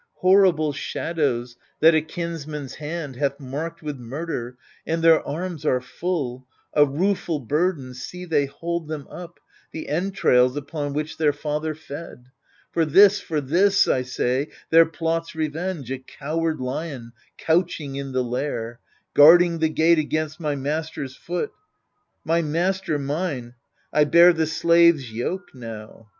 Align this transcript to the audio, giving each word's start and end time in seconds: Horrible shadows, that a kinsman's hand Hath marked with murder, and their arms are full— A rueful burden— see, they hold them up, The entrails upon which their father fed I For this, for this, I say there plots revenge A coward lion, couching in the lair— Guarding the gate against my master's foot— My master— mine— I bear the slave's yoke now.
Horrible 0.21 0.73
shadows, 0.73 1.57
that 1.79 1.93
a 1.93 2.01
kinsman's 2.01 2.73
hand 2.73 3.17
Hath 3.17 3.39
marked 3.39 3.83
with 3.83 3.99
murder, 3.99 4.57
and 4.83 5.03
their 5.03 5.21
arms 5.27 5.63
are 5.63 5.79
full— 5.79 6.47
A 6.73 6.87
rueful 6.87 7.37
burden— 7.39 7.93
see, 7.93 8.25
they 8.25 8.47
hold 8.47 8.87
them 8.87 9.07
up, 9.11 9.39
The 9.71 9.87
entrails 9.89 10.57
upon 10.57 10.93
which 10.93 11.17
their 11.17 11.31
father 11.31 11.75
fed 11.75 12.23
I 12.25 12.31
For 12.71 12.83
this, 12.83 13.19
for 13.19 13.39
this, 13.39 13.87
I 13.87 14.01
say 14.01 14.47
there 14.71 14.87
plots 14.87 15.35
revenge 15.35 15.91
A 15.91 15.99
coward 15.99 16.59
lion, 16.59 17.11
couching 17.37 17.95
in 17.95 18.11
the 18.11 18.23
lair— 18.23 18.79
Guarding 19.13 19.59
the 19.59 19.69
gate 19.69 19.99
against 19.99 20.39
my 20.39 20.55
master's 20.55 21.15
foot— 21.15 21.51
My 22.25 22.41
master— 22.41 22.97
mine— 23.13 23.53
I 23.93 24.05
bear 24.05 24.33
the 24.33 24.47
slave's 24.47 25.13
yoke 25.13 25.53
now. 25.53 26.09